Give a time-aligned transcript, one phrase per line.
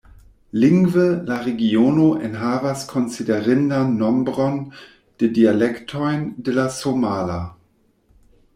[0.61, 4.57] Lingve, la regiono enhavas konsiderindan nombron
[5.21, 7.37] de dialektojn de la somala.